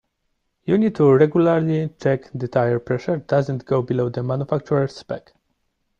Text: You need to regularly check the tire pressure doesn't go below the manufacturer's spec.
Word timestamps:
You 0.63 0.79
need 0.79 0.95
to 0.95 1.13
regularly 1.13 1.93
check 2.01 2.31
the 2.33 2.47
tire 2.47 2.79
pressure 2.79 3.17
doesn't 3.17 3.65
go 3.67 3.83
below 3.83 4.09
the 4.09 4.23
manufacturer's 4.23 4.95
spec. 4.95 5.31